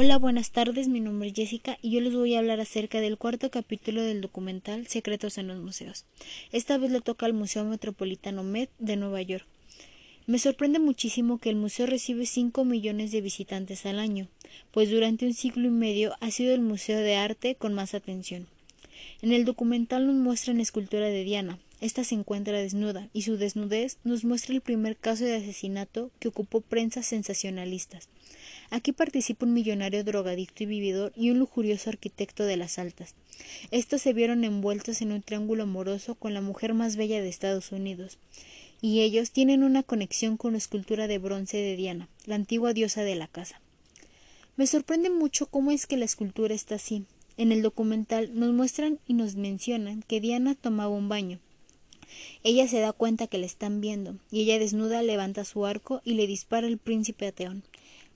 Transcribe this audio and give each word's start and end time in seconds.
Hola, 0.00 0.16
buenas 0.16 0.52
tardes, 0.52 0.86
mi 0.86 1.00
nombre 1.00 1.30
es 1.30 1.34
Jessica 1.34 1.76
y 1.82 1.90
yo 1.90 2.00
les 2.00 2.14
voy 2.14 2.32
a 2.32 2.38
hablar 2.38 2.60
acerca 2.60 3.00
del 3.00 3.18
cuarto 3.18 3.50
capítulo 3.50 4.00
del 4.00 4.20
documental 4.20 4.86
Secretos 4.86 5.38
en 5.38 5.48
los 5.48 5.58
Museos. 5.58 6.04
Esta 6.52 6.78
vez 6.78 6.92
le 6.92 7.00
toca 7.00 7.26
al 7.26 7.32
Museo 7.32 7.64
Metropolitano 7.64 8.44
Met 8.44 8.70
de 8.78 8.94
Nueva 8.94 9.22
York. 9.22 9.44
Me 10.28 10.38
sorprende 10.38 10.78
muchísimo 10.78 11.38
que 11.38 11.50
el 11.50 11.56
museo 11.56 11.86
recibe 11.86 12.26
5 12.26 12.64
millones 12.64 13.10
de 13.10 13.22
visitantes 13.22 13.86
al 13.86 13.98
año, 13.98 14.28
pues 14.70 14.88
durante 14.88 15.26
un 15.26 15.34
siglo 15.34 15.66
y 15.66 15.72
medio 15.72 16.14
ha 16.20 16.30
sido 16.30 16.54
el 16.54 16.60
museo 16.60 17.00
de 17.00 17.16
arte 17.16 17.56
con 17.56 17.74
más 17.74 17.92
atención. 17.92 18.46
En 19.20 19.32
el 19.32 19.44
documental 19.44 20.06
nos 20.06 20.14
muestran 20.14 20.60
escultura 20.60 21.06
de 21.06 21.24
Diana. 21.24 21.58
Esta 21.80 22.04
se 22.04 22.14
encuentra 22.14 22.56
desnuda 22.56 23.08
y 23.12 23.22
su 23.22 23.36
desnudez 23.36 23.98
nos 24.04 24.24
muestra 24.24 24.54
el 24.54 24.60
primer 24.60 24.96
caso 24.96 25.24
de 25.24 25.34
asesinato 25.34 26.12
que 26.20 26.28
ocupó 26.28 26.60
prensas 26.60 27.06
sensacionalistas. 27.06 28.08
Aquí 28.70 28.92
participa 28.92 29.46
un 29.46 29.54
millonario 29.54 30.04
drogadicto 30.04 30.62
y 30.62 30.66
vividor 30.66 31.12
y 31.16 31.30
un 31.30 31.38
lujurioso 31.38 31.88
arquitecto 31.88 32.44
de 32.44 32.56
las 32.56 32.78
altas. 32.78 33.14
Estos 33.70 34.02
se 34.02 34.12
vieron 34.12 34.44
envueltos 34.44 35.00
en 35.00 35.12
un 35.12 35.22
triángulo 35.22 35.62
amoroso 35.62 36.14
con 36.14 36.34
la 36.34 36.42
mujer 36.42 36.74
más 36.74 36.96
bella 36.96 37.22
de 37.22 37.28
Estados 37.28 37.72
Unidos. 37.72 38.18
Y 38.80 39.00
ellos 39.00 39.30
tienen 39.30 39.64
una 39.64 39.82
conexión 39.82 40.36
con 40.36 40.52
la 40.52 40.58
escultura 40.58 41.08
de 41.08 41.18
bronce 41.18 41.56
de 41.56 41.76
Diana, 41.76 42.08
la 42.26 42.34
antigua 42.34 42.74
diosa 42.74 43.02
de 43.02 43.14
la 43.14 43.26
casa. 43.26 43.60
Me 44.56 44.66
sorprende 44.66 45.08
mucho 45.08 45.46
cómo 45.46 45.70
es 45.70 45.86
que 45.86 45.96
la 45.96 46.04
escultura 46.04 46.54
está 46.54 46.74
así. 46.74 47.04
En 47.36 47.52
el 47.52 47.62
documental 47.62 48.30
nos 48.34 48.52
muestran 48.52 48.98
y 49.06 49.14
nos 49.14 49.36
mencionan 49.36 50.02
que 50.02 50.20
Diana 50.20 50.54
tomaba 50.54 50.90
un 50.90 51.08
baño. 51.08 51.38
Ella 52.42 52.66
se 52.68 52.80
da 52.80 52.92
cuenta 52.92 53.26
que 53.26 53.38
la 53.38 53.46
están 53.46 53.80
viendo, 53.80 54.16
y 54.30 54.42
ella 54.42 54.58
desnuda 54.58 55.02
levanta 55.02 55.44
su 55.44 55.66
arco 55.66 56.00
y 56.04 56.14
le 56.14 56.26
dispara 56.26 56.66
al 56.66 56.78
príncipe 56.78 57.26
Ateón. 57.26 57.62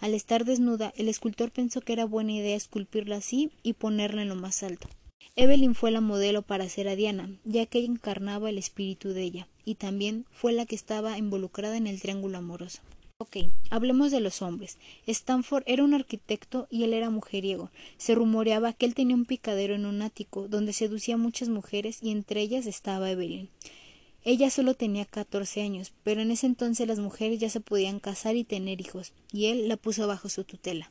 Al 0.00 0.14
estar 0.14 0.46
desnuda, 0.46 0.92
el 0.96 1.08
escultor 1.08 1.50
pensó 1.50 1.82
que 1.82 1.92
era 1.92 2.06
buena 2.06 2.32
idea 2.32 2.56
esculpirla 2.56 3.16
así 3.16 3.50
y 3.62 3.74
ponerla 3.74 4.22
en 4.22 4.30
lo 4.30 4.34
más 4.34 4.62
alto. 4.62 4.88
Evelyn 5.36 5.74
fue 5.74 5.90
la 5.90 6.00
modelo 6.00 6.42
para 6.42 6.64
hacer 6.64 6.88
a 6.88 6.96
Diana, 6.96 7.30
ya 7.44 7.66
que 7.66 7.78
ella 7.78 7.92
encarnaba 7.92 8.48
el 8.50 8.58
espíritu 8.58 9.10
de 9.10 9.22
ella, 9.22 9.48
y 9.64 9.76
también 9.76 10.24
fue 10.30 10.52
la 10.52 10.66
que 10.66 10.74
estaba 10.74 11.18
involucrada 11.18 11.76
en 11.76 11.86
el 11.86 12.00
triángulo 12.00 12.38
amoroso. 12.38 12.80
Ok, 13.18 13.36
hablemos 13.68 14.10
de 14.10 14.20
los 14.20 14.40
hombres. 14.40 14.78
Stanford 15.06 15.64
era 15.66 15.84
un 15.84 15.92
arquitecto 15.92 16.66
y 16.70 16.84
él 16.84 16.94
era 16.94 17.10
mujeriego. 17.10 17.70
Se 17.98 18.14
rumoreaba 18.14 18.72
que 18.72 18.86
él 18.86 18.94
tenía 18.94 19.14
un 19.14 19.26
picadero 19.26 19.74
en 19.74 19.84
un 19.84 20.00
ático 20.00 20.48
donde 20.48 20.72
seducía 20.72 21.16
a 21.16 21.18
muchas 21.18 21.50
mujeres 21.50 21.98
y 22.02 22.12
entre 22.12 22.40
ellas 22.40 22.64
estaba 22.64 23.10
Evelyn. 23.10 23.50
Ella 24.22 24.50
solo 24.50 24.74
tenía 24.74 25.06
catorce 25.06 25.62
años, 25.62 25.92
pero 26.02 26.20
en 26.20 26.30
ese 26.30 26.46
entonces 26.46 26.86
las 26.86 26.98
mujeres 26.98 27.38
ya 27.38 27.48
se 27.48 27.60
podían 27.60 28.00
casar 28.00 28.36
y 28.36 28.44
tener 28.44 28.80
hijos, 28.80 29.12
y 29.32 29.46
él 29.46 29.68
la 29.68 29.76
puso 29.76 30.06
bajo 30.06 30.28
su 30.28 30.44
tutela. 30.44 30.90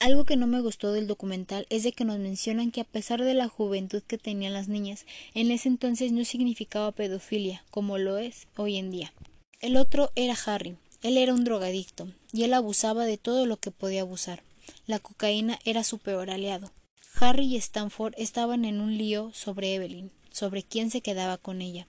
Algo 0.00 0.24
que 0.24 0.34
no 0.34 0.48
me 0.48 0.60
gustó 0.60 0.90
del 0.90 1.06
documental 1.06 1.66
es 1.70 1.84
de 1.84 1.92
que 1.92 2.04
nos 2.04 2.18
mencionan 2.18 2.72
que 2.72 2.80
a 2.80 2.84
pesar 2.84 3.22
de 3.22 3.34
la 3.34 3.46
juventud 3.46 4.02
que 4.02 4.18
tenían 4.18 4.52
las 4.52 4.66
niñas, 4.66 5.06
en 5.34 5.52
ese 5.52 5.68
entonces 5.68 6.10
no 6.10 6.24
significaba 6.24 6.90
pedofilia, 6.90 7.64
como 7.70 7.98
lo 7.98 8.18
es 8.18 8.48
hoy 8.56 8.78
en 8.78 8.90
día. 8.90 9.12
El 9.60 9.76
otro 9.76 10.10
era 10.16 10.36
Harry. 10.46 10.76
Él 11.02 11.18
era 11.18 11.32
un 11.32 11.44
drogadicto, 11.44 12.08
y 12.32 12.42
él 12.42 12.54
abusaba 12.54 13.04
de 13.04 13.16
todo 13.16 13.46
lo 13.46 13.58
que 13.58 13.70
podía 13.70 14.00
abusar. 14.00 14.42
La 14.86 14.98
cocaína 14.98 15.60
era 15.64 15.84
su 15.84 15.98
peor 15.98 16.30
aliado. 16.30 16.72
Harry 17.20 17.44
y 17.44 17.56
Stanford 17.56 18.14
estaban 18.16 18.64
en 18.64 18.80
un 18.80 18.98
lío 18.98 19.30
sobre 19.32 19.74
Evelyn, 19.74 20.10
sobre 20.32 20.64
quién 20.64 20.90
se 20.90 21.00
quedaba 21.00 21.38
con 21.38 21.62
ella. 21.62 21.86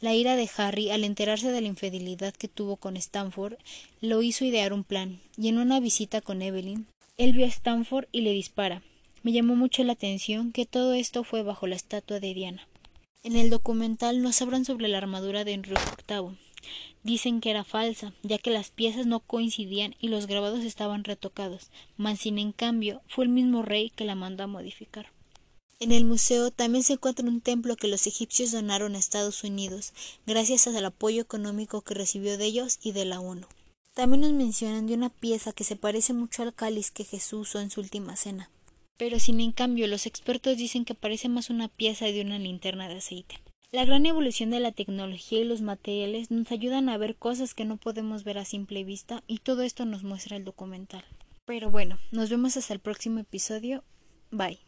La 0.00 0.14
ira 0.14 0.36
de 0.36 0.48
Harry, 0.58 0.90
al 0.90 1.04
enterarse 1.04 1.50
de 1.50 1.60
la 1.62 1.68
infidelidad 1.68 2.34
que 2.34 2.48
tuvo 2.48 2.76
con 2.76 2.98
Stanford, 2.98 3.54
lo 4.02 4.22
hizo 4.22 4.44
idear 4.44 4.74
un 4.74 4.84
plan, 4.84 5.20
y 5.38 5.48
en 5.48 5.56
una 5.56 5.80
visita 5.80 6.20
con 6.20 6.42
Evelyn, 6.42 6.86
él 7.16 7.32
vio 7.32 7.46
a 7.46 7.48
Stanford 7.48 8.06
y 8.12 8.20
le 8.20 8.32
dispara. 8.32 8.82
Me 9.22 9.32
llamó 9.32 9.56
mucho 9.56 9.82
la 9.84 9.94
atención 9.94 10.52
que 10.52 10.66
todo 10.66 10.92
esto 10.92 11.24
fue 11.24 11.42
bajo 11.42 11.66
la 11.66 11.76
estatua 11.76 12.20
de 12.20 12.34
Diana. 12.34 12.68
En 13.22 13.36
el 13.36 13.48
documental 13.48 14.20
nos 14.20 14.40
hablan 14.42 14.66
sobre 14.66 14.88
la 14.88 14.98
armadura 14.98 15.44
de 15.44 15.54
Enrique 15.54 15.80
VIII. 16.06 16.36
Dicen 17.02 17.40
que 17.40 17.50
era 17.50 17.64
falsa, 17.64 18.12
ya 18.22 18.36
que 18.36 18.50
las 18.50 18.70
piezas 18.70 19.06
no 19.06 19.20
coincidían 19.20 19.94
y 19.98 20.08
los 20.08 20.26
grabados 20.26 20.62
estaban 20.64 21.04
retocados, 21.04 21.70
mas 21.96 22.20
sin 22.20 22.38
en 22.38 22.52
cambio 22.52 23.00
fue 23.08 23.24
el 23.24 23.30
mismo 23.30 23.62
rey 23.62 23.90
que 23.90 24.04
la 24.04 24.14
mandó 24.14 24.44
a 24.44 24.46
modificar. 24.46 25.15
En 25.78 25.92
el 25.92 26.06
museo 26.06 26.50
también 26.50 26.82
se 26.82 26.94
encuentra 26.94 27.26
un 27.26 27.42
templo 27.42 27.76
que 27.76 27.88
los 27.88 28.06
egipcios 28.06 28.50
donaron 28.50 28.94
a 28.94 28.98
Estados 28.98 29.44
Unidos, 29.44 29.92
gracias 30.26 30.66
al 30.66 30.84
apoyo 30.84 31.20
económico 31.20 31.82
que 31.82 31.92
recibió 31.92 32.38
de 32.38 32.46
ellos 32.46 32.78
y 32.82 32.92
de 32.92 33.04
la 33.04 33.20
ONU. 33.20 33.46
También 33.92 34.22
nos 34.22 34.32
mencionan 34.32 34.86
de 34.86 34.94
una 34.94 35.10
pieza 35.10 35.52
que 35.52 35.64
se 35.64 35.76
parece 35.76 36.14
mucho 36.14 36.42
al 36.42 36.54
cáliz 36.54 36.90
que 36.90 37.04
Jesús 37.04 37.48
usó 37.48 37.60
en 37.60 37.70
su 37.70 37.80
última 37.80 38.16
cena. 38.16 38.50
Pero 38.96 39.18
sin 39.18 39.40
en 39.40 39.52
cambio 39.52 39.86
los 39.86 40.06
expertos 40.06 40.56
dicen 40.56 40.86
que 40.86 40.94
parece 40.94 41.28
más 41.28 41.50
una 41.50 41.68
pieza 41.68 42.06
de 42.06 42.22
una 42.22 42.38
linterna 42.38 42.88
de 42.88 42.96
aceite. 42.96 43.40
La 43.70 43.84
gran 43.84 44.06
evolución 44.06 44.50
de 44.50 44.60
la 44.60 44.72
tecnología 44.72 45.40
y 45.40 45.44
los 45.44 45.60
materiales 45.60 46.30
nos 46.30 46.50
ayudan 46.52 46.88
a 46.88 46.96
ver 46.96 47.16
cosas 47.16 47.52
que 47.52 47.66
no 47.66 47.76
podemos 47.76 48.24
ver 48.24 48.38
a 48.38 48.46
simple 48.46 48.84
vista 48.84 49.22
y 49.26 49.38
todo 49.38 49.62
esto 49.62 49.84
nos 49.84 50.04
muestra 50.04 50.36
el 50.36 50.44
documental. 50.44 51.04
Pero 51.44 51.70
bueno, 51.70 51.98
nos 52.12 52.30
vemos 52.30 52.56
hasta 52.56 52.72
el 52.72 52.80
próximo 52.80 53.20
episodio. 53.20 53.84
Bye. 54.30 54.65